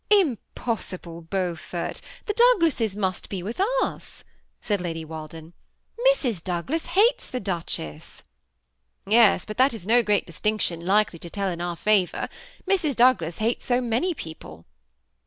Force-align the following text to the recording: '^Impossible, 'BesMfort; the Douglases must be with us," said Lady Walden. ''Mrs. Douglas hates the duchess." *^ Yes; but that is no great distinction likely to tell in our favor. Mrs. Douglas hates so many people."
'^Impossible, 0.09 1.29
'BesMfort; 1.29 2.01
the 2.25 2.33
Douglases 2.33 2.95
must 2.95 3.29
be 3.29 3.43
with 3.43 3.59
us," 3.83 4.23
said 4.59 4.81
Lady 4.81 5.05
Walden. 5.05 5.53
''Mrs. 6.15 6.43
Douglas 6.43 6.87
hates 6.97 7.27
the 7.29 7.39
duchess." 7.39 8.23
*^ 9.07 9.11
Yes; 9.11 9.45
but 9.45 9.57
that 9.57 9.75
is 9.75 9.85
no 9.85 10.01
great 10.01 10.25
distinction 10.25 10.83
likely 10.87 11.19
to 11.19 11.29
tell 11.29 11.49
in 11.49 11.61
our 11.61 11.75
favor. 11.75 12.29
Mrs. 12.67 12.95
Douglas 12.95 13.37
hates 13.37 13.65
so 13.67 13.79
many 13.79 14.15
people." 14.15 14.65